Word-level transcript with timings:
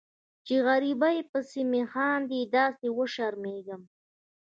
چې 0.45 0.55
غریبۍ 0.67 1.17
پسې 1.31 1.61
مې 1.71 1.83
خاندي 1.91 2.41
داسې 2.55 2.87
وشرمیږم 2.97 3.81